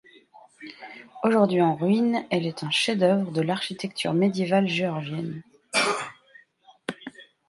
Aujourd'hui 1.23 1.61
en 1.61 1.75
ruines, 1.75 2.25
elle 2.31 2.47
est 2.47 2.63
un 2.63 2.71
chef-d'œuvre 2.71 3.29
de 3.31 3.41
l'architecture 3.43 4.15
médiévale 4.15 4.67
géorgienne. 4.67 5.43